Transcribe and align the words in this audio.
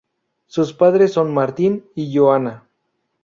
Sus 0.47 0.73
padres 0.73 1.13
son 1.13 1.31
Martin 1.31 1.85
y 1.93 2.11
Joanna. 2.11 2.63